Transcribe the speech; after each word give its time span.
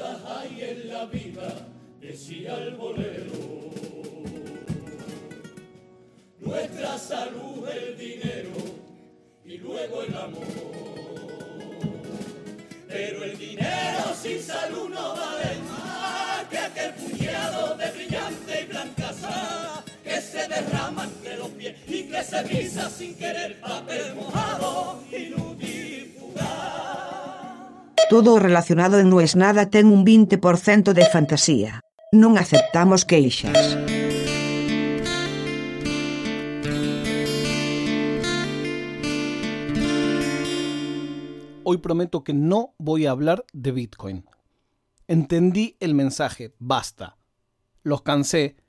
Hay 0.00 0.62
en 0.62 0.88
la 0.88 1.04
vida, 1.04 1.68
decía 2.00 2.56
el 2.56 2.76
bolero. 2.76 3.32
Nuestra 6.38 6.98
salud, 6.98 7.68
el 7.68 7.98
dinero 7.98 8.52
y 9.44 9.58
luego 9.58 10.02
el 10.02 10.16
amor. 10.16 10.46
Pero 12.88 13.24
el 13.24 13.36
dinero 13.36 14.14
sin 14.18 14.40
salud 14.40 14.88
no 14.88 15.14
vale 15.14 15.58
más 15.68 16.46
que 16.48 16.58
aquel 16.58 16.94
puñado 16.94 17.76
de 17.76 17.90
brillante 17.90 18.62
y 18.62 18.66
blanca 18.66 19.12
sal 19.12 19.84
que 20.02 20.20
se 20.22 20.48
derrama 20.48 21.04
entre 21.04 21.36
los 21.36 21.48
pies 21.50 21.76
y 21.86 22.04
que 22.04 22.24
se 22.24 22.42
pisa 22.44 22.88
sin 22.88 23.14
querer 23.14 23.60
papel 23.60 24.14
mojado 24.14 24.51
Todo 28.12 28.38
relacionado 28.38 28.98
en 28.98 29.08
No 29.08 29.22
es 29.22 29.36
nada 29.36 29.70
ten 29.70 29.86
un 29.86 30.04
20% 30.04 30.92
de 30.92 31.06
fantasía. 31.08 31.80
Non 32.12 32.36
aceptamos 32.36 33.08
queixas. 33.08 33.56
Hoy 41.64 41.80
prometo 41.80 42.20
que 42.20 42.36
no 42.36 42.76
voy 42.76 43.08
a 43.08 43.16
hablar 43.16 43.48
de 43.56 43.72
Bitcoin. 43.72 44.28
Entendí 45.08 45.80
el 45.80 45.96
mensaje, 45.96 46.52
basta. 46.60 47.16
Los 47.80 48.04
cansé. 48.04 48.60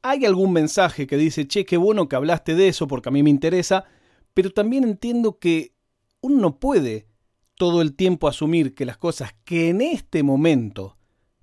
Hay 0.00 0.22
algún 0.30 0.54
mensaje 0.54 1.08
que 1.08 1.18
dice, 1.18 1.50
che, 1.50 1.66
qué 1.66 1.76
bueno 1.76 2.06
que 2.06 2.14
hablaste 2.14 2.54
de 2.54 2.70
eso 2.70 2.86
porque 2.86 3.08
a 3.08 3.12
mí 3.12 3.24
me 3.24 3.34
interesa, 3.34 3.82
pero 4.30 4.54
también 4.54 4.84
entiendo 4.84 5.40
que 5.40 5.74
uno 6.20 6.38
no 6.38 6.60
puede 6.60 7.15
todo 7.56 7.82
el 7.82 7.94
tiempo 7.94 8.28
asumir 8.28 8.74
que 8.74 8.84
las 8.84 8.98
cosas 8.98 9.34
que 9.44 9.68
en 9.68 9.80
este 9.80 10.22
momento 10.22 10.96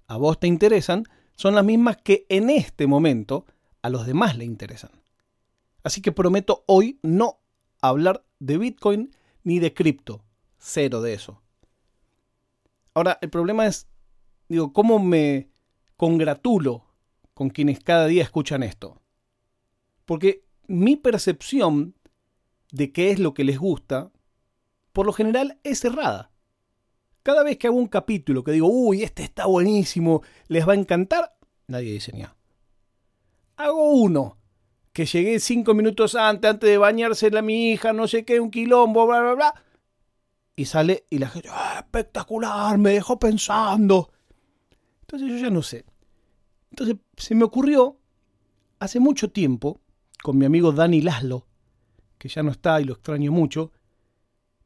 a 0.07 0.17
vos 0.17 0.39
te 0.39 0.47
interesan 0.47 1.03
son 1.35 1.55
las 1.55 1.65
mismas 1.65 1.97
que 1.97 2.25
en 2.29 2.49
este 2.49 2.87
momento 2.87 3.45
a 3.81 3.89
los 3.89 4.05
demás 4.05 4.37
le 4.37 4.45
interesan. 4.45 4.91
Así 5.83 6.01
que 6.01 6.11
prometo 6.11 6.63
hoy 6.67 6.99
no 7.01 7.39
hablar 7.81 8.25
de 8.39 8.57
Bitcoin 8.57 9.11
ni 9.43 9.59
de 9.59 9.73
cripto. 9.73 10.23
Cero 10.57 11.01
de 11.01 11.13
eso. 11.13 11.41
Ahora, 12.93 13.17
el 13.21 13.29
problema 13.29 13.65
es, 13.67 13.89
digo, 14.47 14.71
¿cómo 14.71 14.99
me 14.99 15.49
congratulo 15.97 16.85
con 17.33 17.49
quienes 17.49 17.81
cada 17.81 18.07
día 18.07 18.23
escuchan 18.23 18.63
esto? 18.63 19.01
Porque 20.05 20.45
mi 20.67 20.95
percepción 20.95 21.95
de 22.71 22.93
qué 22.93 23.11
es 23.11 23.19
lo 23.19 23.33
que 23.33 23.43
les 23.43 23.59
gusta, 23.59 24.12
por 24.93 25.05
lo 25.05 25.13
general 25.13 25.59
es 25.63 25.83
errada. 25.83 26.31
Cada 27.21 27.43
vez 27.43 27.57
que 27.57 27.67
hago 27.67 27.77
un 27.77 27.87
capítulo 27.87 28.43
que 28.43 28.51
digo, 28.51 28.67
uy, 28.67 29.03
este 29.03 29.23
está 29.23 29.45
buenísimo, 29.45 30.21
les 30.47 30.67
va 30.67 30.73
a 30.73 30.77
encantar, 30.77 31.35
nadie 31.67 31.91
dice 31.91 32.11
ni 32.13 32.23
Hago 33.57 33.91
uno, 33.93 34.37
que 34.93 35.05
llegué 35.05 35.39
cinco 35.39 35.73
minutos 35.73 36.15
antes, 36.15 36.49
antes 36.49 36.69
de 36.69 36.77
bañarse 36.77 37.29
la 37.31 37.41
mi 37.41 37.71
hija, 37.71 37.93
no 37.93 38.07
sé 38.07 38.23
qué, 38.25 38.39
un 38.39 38.51
quilombo, 38.51 39.05
bla, 39.05 39.21
bla, 39.21 39.33
bla 39.33 39.53
y 40.55 40.65
sale 40.65 41.05
y 41.09 41.17
la 41.17 41.29
gente, 41.29 41.49
ah, 41.51 41.79
espectacular, 41.79 42.77
me 42.77 42.91
dejó 42.91 43.17
pensando. 43.17 44.11
Entonces 45.01 45.29
yo 45.29 45.37
ya 45.37 45.49
no 45.49 45.61
sé. 45.61 45.85
Entonces 46.69 46.97
se 47.17 47.35
me 47.35 47.43
ocurrió 47.43 47.99
hace 48.79 48.99
mucho 48.99 49.31
tiempo, 49.31 49.79
con 50.21 50.37
mi 50.37 50.45
amigo 50.45 50.71
Dani 50.71 51.01
Laszlo, 51.01 51.47
que 52.17 52.29
ya 52.29 52.43
no 52.43 52.51
está 52.51 52.79
y 52.81 52.85
lo 52.85 52.93
extraño 52.93 53.31
mucho, 53.31 53.71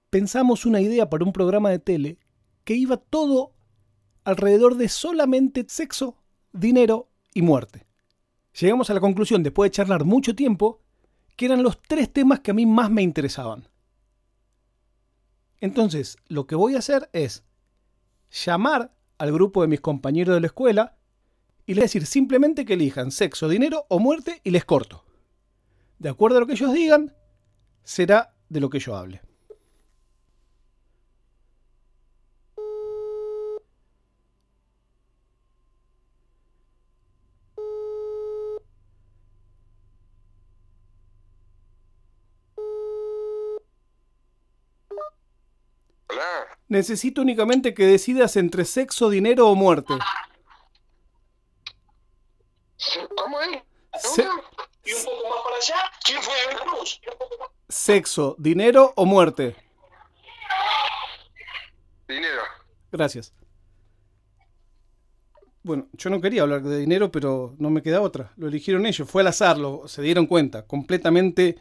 pensamos 0.10 0.66
una 0.66 0.82
idea 0.82 1.10
para 1.10 1.26
un 1.26 1.34
programa 1.34 1.70
de 1.70 1.80
tele 1.80 2.20
que 2.64 2.76
iba 2.76 2.98
todo 2.98 3.54
alrededor 4.24 4.76
de 4.76 4.90
solamente 4.90 5.66
sexo, 5.68 6.18
dinero 6.52 7.10
y 7.34 7.42
muerte. 7.42 7.86
Llegamos 8.60 8.90
a 8.90 8.94
la 8.94 9.00
conclusión, 9.00 9.44
después 9.44 9.72
de 9.72 9.76
charlar 9.76 10.04
mucho 10.04 10.36
tiempo, 10.36 10.82
que 11.36 11.46
eran 11.46 11.64
los 11.64 11.82
tres 11.82 12.12
temas 12.12 12.40
que 12.40 12.52
a 12.52 12.54
mí 12.54 12.66
más 12.66 12.90
me 12.90 13.04
interesaban. 13.04 13.70
Entonces, 15.60 16.18
lo 16.28 16.48
que 16.48 16.56
voy 16.56 16.76
a 16.76 16.80
hacer 16.80 17.10
es 17.14 17.44
llamar 18.32 18.94
al 19.18 19.32
grupo 19.32 19.62
de 19.62 19.68
mis 19.68 19.82
compañeros 19.82 20.36
de 20.36 20.42
la 20.42 20.48
escuela 20.48 20.98
y 21.66 21.74
les 21.74 21.86
decir 21.86 22.06
simplemente 22.06 22.66
que 22.66 22.74
elijan 22.74 23.12
sexo, 23.12 23.50
dinero 23.50 23.86
o 23.90 24.00
muerte 24.00 24.42
y 24.44 24.52
les 24.52 24.66
corto. 24.66 25.04
De 26.00 26.10
acuerdo 26.10 26.38
a 26.38 26.40
lo 26.42 26.48
que 26.48 26.54
ellos 26.54 26.74
digan, 26.74 27.16
será 27.84 28.36
de 28.50 28.60
lo 28.60 28.70
que 28.70 28.80
yo 28.80 28.96
hable. 28.96 29.22
Necesito 46.70 47.22
únicamente 47.22 47.74
que 47.74 47.86
decidas 47.86 48.36
entre 48.36 48.66
sexo, 48.66 49.10
dinero 49.10 49.48
o 49.50 49.56
muerte. 49.56 49.94
¿Cómo 53.16 53.40
es? 53.42 53.62
Se- 54.02 54.24
Y 54.86 54.94
un 54.94 55.04
poco 55.06 55.30
más 55.30 55.44
para 55.44 55.56
allá. 55.58 55.92
¿Quién 56.04 56.22
fue 56.22 56.34
a 56.34 56.58
la 56.66 56.66
luz? 56.80 57.02
Sexo, 57.70 58.36
dinero 58.38 58.94
o 58.96 59.06
muerte. 59.06 59.56
Dinero. 62.08 62.42
Gracias. 62.92 63.34
Bueno, 65.64 65.88
yo 65.94 66.10
no 66.10 66.22
quería 66.22 66.44
hablar 66.44 66.62
de 66.64 66.78
dinero, 66.80 67.12
pero 67.12 67.54
no 67.58 67.70
me 67.70 67.82
queda 67.82 68.00
otra. 68.00 68.32
Lo 68.38 68.48
eligieron 68.48 68.86
ellos, 68.86 69.10
fue 69.10 69.22
al 69.22 69.28
azar, 69.28 69.58
lo, 69.58 69.86
se 69.90 70.02
dieron 70.02 70.26
cuenta, 70.26 70.66
completamente 70.66 71.60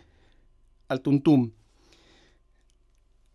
al 0.86 1.00
tuntum. 1.00 1.50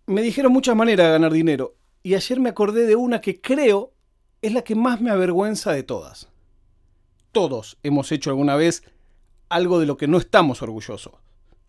Me 0.05 0.21
dijeron 0.21 0.51
muchas 0.51 0.75
maneras 0.75 1.07
de 1.07 1.11
ganar 1.13 1.31
dinero, 1.31 1.75
y 2.03 2.15
ayer 2.15 2.39
me 2.39 2.49
acordé 2.49 2.85
de 2.85 2.95
una 2.95 3.21
que 3.21 3.39
creo 3.39 3.93
es 4.41 4.53
la 4.53 4.63
que 4.63 4.75
más 4.75 5.01
me 5.01 5.11
avergüenza 5.11 5.71
de 5.71 5.83
todas. 5.83 6.27
Todos 7.31 7.77
hemos 7.83 8.11
hecho 8.11 8.29
alguna 8.29 8.55
vez 8.55 8.83
algo 9.49 9.79
de 9.79 9.85
lo 9.85 9.97
que 9.97 10.07
no 10.07 10.17
estamos 10.17 10.61
orgullosos. 10.61 11.13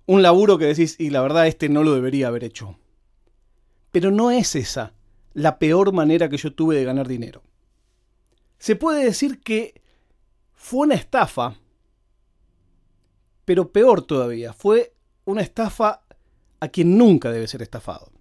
Un 0.07 0.23
laburo 0.23 0.59
que 0.59 0.67
decís, 0.67 0.97
y 0.99 1.11
la 1.11 1.23
verdad 1.23 1.47
este 1.47 1.69
no 1.69 1.85
lo 1.85 1.95
debería 1.95 2.29
haber 2.29 2.45
hecho. 2.45 2.79
Pero 3.91 4.11
no 4.11 4.31
es 4.31 4.57
esa 4.57 4.95
la 5.35 5.59
peor 5.59 5.93
manera 5.93 6.29
que 6.29 6.37
yo 6.37 6.53
tuve 6.55 6.77
de 6.77 6.85
ganar 6.85 7.09
dinero. 7.09 7.43
Se 8.59 8.77
puede 8.77 9.05
decir 9.05 9.41
que 9.41 9.81
fue 10.53 10.87
una 10.87 10.95
estafa, 10.95 11.57
pero 13.45 13.71
peor 13.73 14.03
todavía, 14.03 14.53
fue 14.53 14.95
una 15.25 15.43
estafa 15.43 16.03
a 16.61 16.69
quien 16.69 16.97
nunca 16.97 17.31
debe 17.31 17.49
ser 17.49 17.63
estafado. 17.63 18.13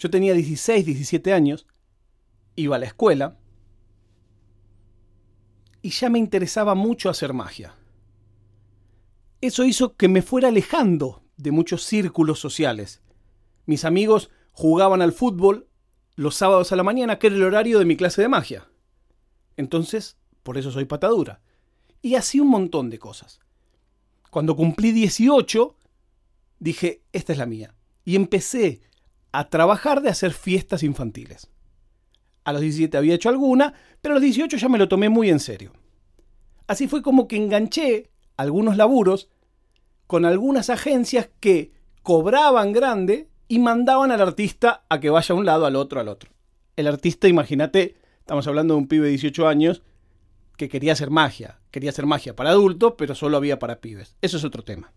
Yo 0.00 0.08
tenía 0.08 0.32
16, 0.32 0.86
17 0.86 1.34
años, 1.34 1.66
iba 2.56 2.76
a 2.76 2.78
la 2.78 2.86
escuela 2.86 3.36
y 5.82 5.90
ya 5.90 6.08
me 6.08 6.18
interesaba 6.18 6.74
mucho 6.74 7.10
hacer 7.10 7.34
magia. 7.34 7.74
Eso 9.42 9.62
hizo 9.64 9.96
que 9.96 10.08
me 10.08 10.22
fuera 10.22 10.48
alejando 10.48 11.22
de 11.36 11.50
muchos 11.50 11.84
círculos 11.84 12.40
sociales. 12.40 13.02
Mis 13.66 13.84
amigos 13.84 14.30
jugaban 14.52 15.02
al 15.02 15.12
fútbol 15.12 15.68
los 16.16 16.34
sábados 16.34 16.72
a 16.72 16.76
la 16.76 16.82
mañana, 16.82 17.18
que 17.18 17.26
era 17.26 17.36
el 17.36 17.42
horario 17.42 17.78
de 17.78 17.84
mi 17.84 17.96
clase 17.96 18.22
de 18.22 18.28
magia. 18.28 18.70
Entonces, 19.58 20.16
por 20.42 20.56
eso 20.56 20.70
soy 20.70 20.86
patadura. 20.86 21.42
Y 22.00 22.14
así 22.14 22.40
un 22.40 22.48
montón 22.48 22.88
de 22.88 22.98
cosas. 22.98 23.40
Cuando 24.30 24.56
cumplí 24.56 24.92
18, 24.92 25.76
dije, 26.58 27.02
esta 27.12 27.32
es 27.34 27.38
la 27.38 27.46
mía. 27.46 27.74
Y 28.06 28.16
empecé 28.16 28.80
a 29.32 29.48
trabajar 29.48 30.02
de 30.02 30.10
hacer 30.10 30.32
fiestas 30.32 30.82
infantiles. 30.82 31.48
A 32.44 32.52
los 32.52 32.62
17 32.62 32.96
había 32.96 33.14
hecho 33.14 33.28
alguna, 33.28 33.74
pero 34.00 34.14
a 34.14 34.16
los 34.16 34.22
18 34.22 34.56
ya 34.56 34.68
me 34.68 34.78
lo 34.78 34.88
tomé 34.88 35.08
muy 35.08 35.30
en 35.30 35.40
serio. 35.40 35.72
Así 36.66 36.88
fue 36.88 37.02
como 37.02 37.28
que 37.28 37.36
enganché 37.36 38.10
algunos 38.36 38.76
laburos 38.76 39.28
con 40.06 40.24
algunas 40.24 40.70
agencias 40.70 41.28
que 41.40 41.72
cobraban 42.02 42.72
grande 42.72 43.28
y 43.46 43.58
mandaban 43.58 44.10
al 44.10 44.20
artista 44.20 44.84
a 44.88 45.00
que 45.00 45.10
vaya 45.10 45.34
a 45.34 45.38
un 45.38 45.44
lado, 45.44 45.66
al 45.66 45.76
otro, 45.76 46.00
al 46.00 46.08
otro. 46.08 46.30
El 46.76 46.86
artista, 46.86 47.28
imagínate, 47.28 47.96
estamos 48.18 48.46
hablando 48.46 48.74
de 48.74 48.78
un 48.78 48.88
pibe 48.88 49.04
de 49.04 49.10
18 49.10 49.48
años 49.48 49.82
que 50.56 50.68
quería 50.68 50.92
hacer 50.92 51.10
magia. 51.10 51.60
Quería 51.70 51.90
hacer 51.90 52.06
magia 52.06 52.34
para 52.36 52.50
adultos, 52.50 52.94
pero 52.96 53.14
solo 53.14 53.36
había 53.36 53.58
para 53.58 53.80
pibes. 53.80 54.16
Eso 54.22 54.36
es 54.36 54.44
otro 54.44 54.62
tema. 54.62 54.92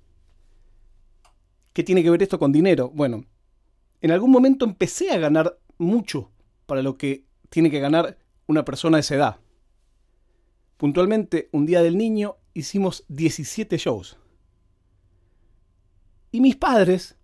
¿Qué 1.74 1.84
tiene 1.84 2.04
que 2.04 2.10
ver 2.10 2.22
esto 2.22 2.38
con 2.38 2.52
dinero? 2.52 2.92
Bueno, 2.94 3.26
en 4.04 4.12
algún 4.12 4.32
momento 4.32 4.66
empecé 4.66 5.12
a 5.12 5.18
ganar 5.18 5.58
mucho 5.78 6.30
para 6.66 6.84
lo 6.84 6.98
que 6.98 7.26
tiene 7.50 7.72
que 7.72 7.80
ganar 7.80 8.18
una 8.48 8.66
persona 8.66 8.98
de 8.98 9.02
esa 9.02 9.16
edad. 9.16 9.40
Puntualmente, 10.76 11.48
un 11.54 11.66
día 11.66 11.82
del 11.82 11.98
niño 11.98 12.36
hicimos 12.54 13.06
17 13.08 13.78
shows. 13.78 14.18
Y 16.32 16.42
mis 16.42 16.58
padres, 16.58 17.16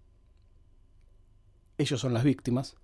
ellos 1.78 2.00
son 2.00 2.14
las 2.14 2.24
víctimas, 2.24 2.78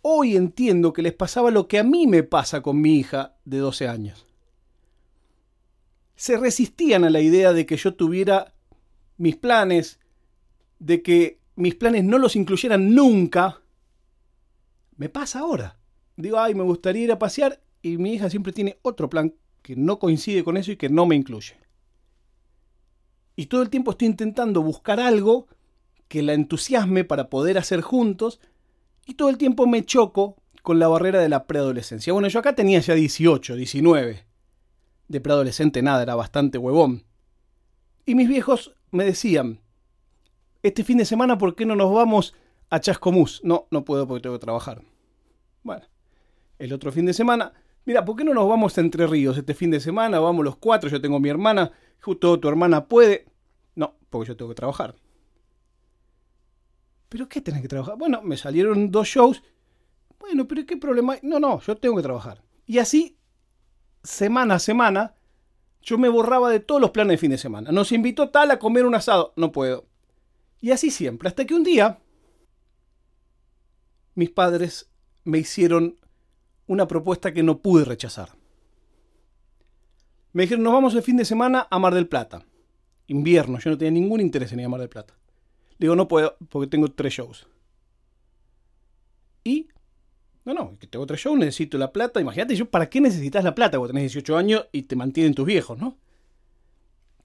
hoy 0.00 0.34
entiendo 0.34 0.94
que 0.94 1.02
les 1.02 1.12
pasaba 1.12 1.50
lo 1.50 1.68
que 1.68 1.78
a 1.78 1.84
mí 1.84 2.06
me 2.06 2.22
pasa 2.22 2.62
con 2.62 2.80
mi 2.80 2.96
hija 2.96 3.36
de 3.44 3.58
12 3.58 3.86
años. 3.86 4.26
Se 6.14 6.38
resistían 6.38 7.04
a 7.04 7.10
la 7.10 7.20
idea 7.20 7.52
de 7.52 7.66
que 7.66 7.76
yo 7.76 7.94
tuviera 7.94 8.54
mis 9.18 9.36
planes, 9.36 10.00
de 10.78 11.02
que 11.02 11.44
mis 11.56 11.74
planes 11.74 12.04
no 12.04 12.18
los 12.18 12.36
incluyeran 12.36 12.94
nunca. 12.94 13.60
Me 14.96 15.08
pasa 15.08 15.40
ahora. 15.40 15.78
Digo, 16.16 16.38
ay, 16.38 16.54
me 16.54 16.62
gustaría 16.62 17.04
ir 17.04 17.12
a 17.12 17.18
pasear 17.18 17.60
y 17.82 17.98
mi 17.98 18.14
hija 18.14 18.30
siempre 18.30 18.52
tiene 18.52 18.78
otro 18.82 19.10
plan 19.10 19.34
que 19.62 19.76
no 19.76 19.98
coincide 19.98 20.44
con 20.44 20.56
eso 20.56 20.72
y 20.72 20.76
que 20.76 20.88
no 20.88 21.06
me 21.06 21.16
incluye. 21.16 21.54
Y 23.34 23.46
todo 23.46 23.62
el 23.62 23.70
tiempo 23.70 23.90
estoy 23.90 24.08
intentando 24.08 24.62
buscar 24.62 25.00
algo 25.00 25.48
que 26.08 26.22
la 26.22 26.32
entusiasme 26.32 27.04
para 27.04 27.28
poder 27.28 27.58
hacer 27.58 27.80
juntos 27.80 28.40
y 29.06 29.14
todo 29.14 29.28
el 29.28 29.38
tiempo 29.38 29.66
me 29.66 29.84
choco 29.84 30.36
con 30.62 30.78
la 30.78 30.88
barrera 30.88 31.20
de 31.20 31.28
la 31.28 31.46
preadolescencia. 31.46 32.12
Bueno, 32.12 32.28
yo 32.28 32.40
acá 32.40 32.54
tenía 32.54 32.80
ya 32.80 32.94
18, 32.94 33.56
19. 33.56 34.26
De 35.08 35.20
preadolescente 35.20 35.82
nada, 35.82 36.02
era 36.02 36.14
bastante 36.14 36.58
huevón. 36.58 37.04
Y 38.04 38.14
mis 38.14 38.28
viejos 38.28 38.74
me 38.90 39.04
decían, 39.04 39.60
este 40.66 40.84
fin 40.84 40.98
de 40.98 41.04
semana, 41.04 41.38
¿por 41.38 41.54
qué 41.54 41.66
no 41.66 41.76
nos 41.76 41.92
vamos 41.92 42.34
a 42.70 42.80
Chascomús? 42.80 43.40
No, 43.44 43.66
no 43.70 43.84
puedo 43.84 44.06
porque 44.06 44.22
tengo 44.22 44.36
que 44.36 44.44
trabajar. 44.44 44.82
Bueno, 45.62 45.84
el 46.58 46.72
otro 46.72 46.92
fin 46.92 47.06
de 47.06 47.12
semana, 47.12 47.52
mira, 47.84 48.04
¿por 48.04 48.16
qué 48.16 48.24
no 48.24 48.34
nos 48.34 48.48
vamos 48.48 48.76
a 48.76 48.80
Entre 48.80 49.06
Ríos 49.06 49.36
este 49.36 49.54
fin 49.54 49.70
de 49.70 49.80
semana? 49.80 50.18
Vamos 50.20 50.44
los 50.44 50.56
cuatro, 50.56 50.88
yo 50.88 51.00
tengo 51.00 51.20
mi 51.20 51.28
hermana, 51.28 51.72
justo 52.00 52.38
tu 52.38 52.48
hermana 52.48 52.86
puede. 52.86 53.26
No, 53.74 53.96
porque 54.10 54.28
yo 54.28 54.36
tengo 54.36 54.50
que 54.50 54.54
trabajar. 54.54 54.94
¿Pero 57.08 57.28
qué 57.28 57.40
tenés 57.40 57.62
que 57.62 57.68
trabajar? 57.68 57.96
Bueno, 57.96 58.20
me 58.22 58.36
salieron 58.36 58.90
dos 58.90 59.08
shows. 59.08 59.42
Bueno, 60.18 60.48
pero 60.48 60.66
¿qué 60.66 60.76
problema 60.76 61.14
hay? 61.14 61.20
No, 61.22 61.38
no, 61.38 61.60
yo 61.60 61.76
tengo 61.76 61.96
que 61.96 62.02
trabajar. 62.02 62.42
Y 62.66 62.78
así, 62.78 63.16
semana 64.02 64.56
a 64.56 64.58
semana, 64.58 65.14
yo 65.82 65.98
me 65.98 66.08
borraba 66.08 66.50
de 66.50 66.60
todos 66.60 66.80
los 66.80 66.90
planes 66.90 67.14
de 67.14 67.18
fin 67.18 67.30
de 67.30 67.38
semana. 67.38 67.70
Nos 67.70 67.92
invitó 67.92 68.30
tal 68.30 68.50
a 68.50 68.58
comer 68.58 68.84
un 68.86 68.94
asado. 68.94 69.32
No 69.36 69.52
puedo. 69.52 69.86
Y 70.60 70.70
así 70.70 70.90
siempre. 70.90 71.28
Hasta 71.28 71.44
que 71.44 71.54
un 71.54 71.64
día, 71.64 71.98
mis 74.14 74.30
padres 74.30 74.90
me 75.24 75.38
hicieron 75.38 75.98
una 76.66 76.86
propuesta 76.86 77.32
que 77.32 77.42
no 77.42 77.58
pude 77.58 77.84
rechazar. 77.84 78.30
Me 80.32 80.42
dijeron, 80.42 80.64
nos 80.64 80.72
vamos 80.72 80.94
el 80.94 81.02
fin 81.02 81.16
de 81.16 81.24
semana 81.24 81.66
a 81.70 81.78
Mar 81.78 81.94
del 81.94 82.08
Plata. 82.08 82.44
Invierno, 83.06 83.58
yo 83.58 83.70
no 83.70 83.78
tenía 83.78 83.92
ningún 83.92 84.20
interés 84.20 84.52
en 84.52 84.60
ir 84.60 84.66
a 84.66 84.68
Mar 84.68 84.80
del 84.80 84.88
Plata. 84.88 85.14
Digo, 85.78 85.94
no 85.94 86.08
puedo 86.08 86.36
porque 86.50 86.68
tengo 86.68 86.88
tres 86.88 87.14
shows. 87.14 87.46
Y, 89.44 89.68
no, 90.44 90.54
no, 90.54 90.78
que 90.78 90.86
tengo 90.86 91.06
tres 91.06 91.20
shows, 91.20 91.38
necesito 91.38 91.78
la 91.78 91.92
plata. 91.92 92.20
Imagínate, 92.20 92.56
yo, 92.56 92.68
¿para 92.68 92.88
qué 92.88 93.00
necesitas 93.00 93.44
la 93.44 93.54
plata? 93.54 93.78
Porque 93.78 93.92
tenés 93.92 94.12
18 94.12 94.36
años 94.36 94.66
y 94.72 94.82
te 94.82 94.96
mantienen 94.96 95.34
tus 95.34 95.46
viejos, 95.46 95.78
¿no? 95.78 95.96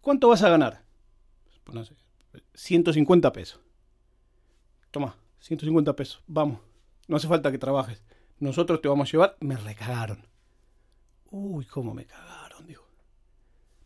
¿Cuánto 0.01 0.27
vas 0.27 0.43
a 0.43 0.49
ganar? 0.49 0.83
Pues 1.63 1.91
150 2.53 3.31
pesos. 3.31 3.59
Toma, 4.91 5.17
150 5.39 5.95
pesos, 5.95 6.23
vamos. 6.27 6.59
No 7.07 7.17
hace 7.17 7.27
falta 7.27 7.51
que 7.51 7.57
trabajes. 7.57 8.03
Nosotros 8.39 8.81
te 8.81 8.87
vamos 8.87 9.07
a 9.07 9.11
llevar. 9.11 9.37
Me 9.39 9.55
recagaron. 9.55 10.25
Uy, 11.29 11.65
cómo 11.65 11.93
me 11.93 12.05
cagaron, 12.05 12.67
digo. 12.67 12.83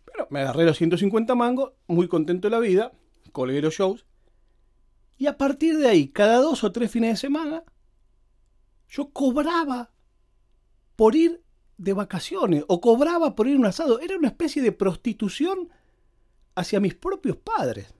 Pero 0.05 0.27
me 0.29 0.41
agarré 0.41 0.65
los 0.65 0.77
150 0.77 1.35
mangos, 1.35 1.73
muy 1.87 2.07
contento 2.07 2.47
de 2.47 2.51
la 2.51 2.59
vida, 2.59 2.91
colgué 3.31 3.61
los 3.61 3.73
shows 3.73 4.05
y 5.17 5.27
a 5.27 5.37
partir 5.37 5.77
de 5.77 5.87
ahí, 5.87 6.09
cada 6.09 6.39
dos 6.39 6.63
o 6.63 6.71
tres 6.71 6.91
fines 6.91 7.11
de 7.11 7.17
semana, 7.17 7.63
yo 8.89 9.11
cobraba 9.11 9.91
por 10.95 11.15
ir 11.15 11.41
de 11.77 11.93
vacaciones 11.93 12.63
o 12.67 12.81
cobraba 12.81 13.35
por 13.35 13.47
ir 13.47 13.55
a 13.55 13.59
un 13.59 13.65
asado. 13.65 13.99
Era 13.99 14.17
una 14.17 14.27
especie 14.27 14.61
de 14.61 14.71
prostitución 14.71 15.69
hacia 16.55 16.79
mis 16.79 16.95
propios 16.95 17.37
padres. 17.37 17.93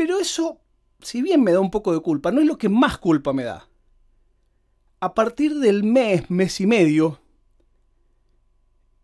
Pero 0.00 0.18
eso, 0.18 0.62
si 1.00 1.20
bien 1.20 1.42
me 1.42 1.52
da 1.52 1.60
un 1.60 1.70
poco 1.70 1.92
de 1.92 2.00
culpa, 2.00 2.32
no 2.32 2.40
es 2.40 2.46
lo 2.46 2.56
que 2.56 2.70
más 2.70 2.96
culpa 2.96 3.34
me 3.34 3.44
da. 3.44 3.68
A 4.98 5.12
partir 5.12 5.56
del 5.56 5.84
mes, 5.84 6.30
mes 6.30 6.58
y 6.62 6.66
medio, 6.66 7.20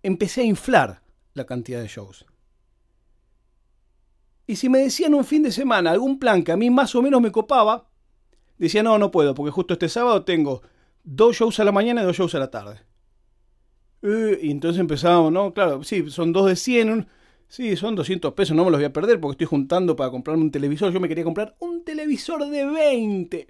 empecé 0.03 0.41
a 0.41 0.45
inflar 0.45 1.03
la 1.35 1.45
cantidad 1.45 1.83
de 1.83 1.89
shows. 1.89 2.25
Y 4.47 4.57
si 4.57 4.71
me 4.71 4.79
decían 4.79 5.13
un 5.13 5.27
fin 5.27 5.43
de 5.43 5.53
semana 5.53 5.91
algún 5.91 6.19
plan 6.19 6.43
que 6.43 6.53
a 6.53 6.57
mí 6.57 6.71
más 6.71 6.95
o 6.95 7.03
menos 7.03 7.21
me 7.21 7.31
copaba, 7.31 7.91
decía, 8.57 8.83
no, 8.83 8.97
no 8.97 9.11
puedo, 9.11 9.35
porque 9.35 9.53
justo 9.53 9.75
este 9.75 9.91
sábado 9.91 10.25
tengo 10.25 10.63
dos 11.05 11.37
shows 11.37 11.61
a 11.61 11.65
la 11.65 11.73
mañana 11.73 12.01
y 12.01 12.07
dos 12.07 12.17
shows 12.17 12.35
a 12.37 12.39
la 12.39 12.51
tarde. 12.51 12.81
Eh, 14.01 14.39
y 14.45 14.51
entonces 14.51 14.81
empezábamos, 14.81 15.31
¿no? 15.31 15.53
Claro, 15.53 15.85
sí, 15.85 16.09
son 16.09 16.33
dos 16.33 16.47
de 16.47 16.57
100, 16.57 17.07
sí, 17.49 17.77
son 17.77 17.95
200 17.95 18.33
pesos, 18.35 18.57
no 18.57 18.65
me 18.65 18.71
los 18.71 18.79
voy 18.79 18.87
a 18.87 18.93
perder 18.93 19.21
porque 19.21 19.33
estoy 19.33 19.47
juntando 19.47 19.97
para 19.97 20.11
comprarme 20.11 20.45
un 20.45 20.51
televisor. 20.51 20.93
Yo 20.93 21.01
me 21.01 21.09
quería 21.09 21.25
comprar 21.25 21.57
un 21.61 21.85
televisor 21.85 22.49
de 22.49 22.65
20. 22.65 23.47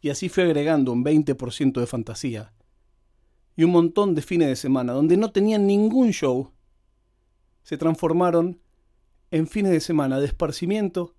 Y 0.00 0.10
así 0.10 0.28
fui 0.28 0.44
agregando 0.44 0.92
un 0.92 1.04
20% 1.04 1.80
de 1.80 1.86
fantasía. 1.86 2.52
Y 3.56 3.64
un 3.64 3.72
montón 3.72 4.14
de 4.14 4.22
fines 4.22 4.48
de 4.48 4.56
semana 4.56 4.92
donde 4.92 5.16
no 5.16 5.32
tenían 5.32 5.66
ningún 5.66 6.12
show 6.12 6.52
se 7.62 7.76
transformaron 7.76 8.62
en 9.30 9.46
fines 9.46 9.72
de 9.72 9.80
semana 9.80 10.18
de 10.18 10.26
esparcimiento 10.26 11.14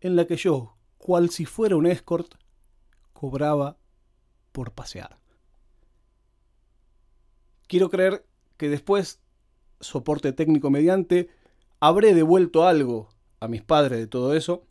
en 0.00 0.16
la 0.16 0.26
que 0.26 0.36
yo, 0.36 0.78
cual 0.96 1.28
si 1.28 1.44
fuera 1.44 1.76
un 1.76 1.86
escort, 1.86 2.36
cobraba 3.12 3.76
por 4.52 4.72
pasear. 4.72 5.18
Quiero 7.66 7.90
creer 7.90 8.26
que 8.56 8.68
después, 8.68 9.20
soporte 9.80 10.32
técnico 10.32 10.70
mediante, 10.70 11.28
habré 11.80 12.14
devuelto 12.14 12.66
algo 12.66 13.08
a 13.40 13.48
mis 13.48 13.62
padres 13.62 13.98
de 13.98 14.06
todo 14.06 14.34
eso. 14.34 14.66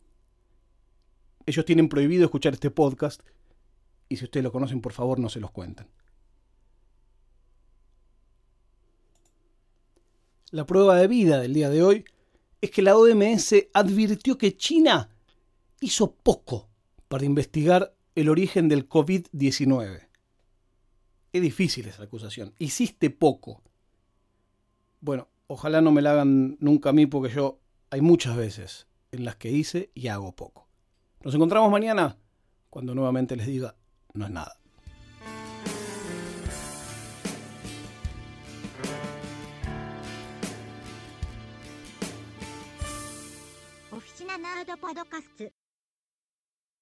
Ellos 1.46 1.64
tienen 1.64 1.88
prohibido 1.88 2.24
escuchar 2.24 2.54
este 2.54 2.70
podcast 2.70 3.22
y 4.08 4.16
si 4.16 4.24
ustedes 4.24 4.44
lo 4.44 4.52
conocen, 4.52 4.80
por 4.80 4.92
favor, 4.92 5.18
no 5.18 5.28
se 5.28 5.40
los 5.40 5.50
cuenten. 5.50 5.86
La 10.50 10.66
prueba 10.66 10.96
de 10.96 11.08
vida 11.08 11.40
del 11.40 11.52
día 11.52 11.68
de 11.68 11.82
hoy 11.82 12.04
es 12.60 12.70
que 12.70 12.82
la 12.82 12.96
OMS 12.96 13.54
advirtió 13.72 14.38
que 14.38 14.56
China 14.56 15.10
hizo 15.80 16.14
poco 16.14 16.68
para 17.08 17.24
investigar 17.24 17.94
el 18.14 18.28
origen 18.28 18.68
del 18.68 18.88
COVID-19. 18.88 20.08
Es 21.32 21.42
difícil 21.42 21.88
esa 21.88 22.04
acusación. 22.04 22.54
Hiciste 22.58 23.10
poco. 23.10 23.62
Bueno, 25.04 25.28
ojalá 25.48 25.82
no 25.82 25.92
me 25.92 26.00
la 26.00 26.12
hagan 26.12 26.56
nunca 26.60 26.88
a 26.88 26.92
mí 26.94 27.04
porque 27.04 27.30
yo 27.30 27.60
hay 27.90 28.00
muchas 28.00 28.38
veces 28.38 28.86
en 29.12 29.26
las 29.26 29.36
que 29.36 29.50
hice 29.50 29.90
y 29.92 30.08
hago 30.08 30.34
poco. 30.34 30.66
Nos 31.22 31.34
encontramos 31.34 31.70
mañana 31.70 32.16
cuando 32.70 32.94
nuevamente 32.94 33.36
les 33.36 33.46
diga, 33.46 33.76
no 34.14 34.24
es 34.24 34.30
nada. 34.30 34.56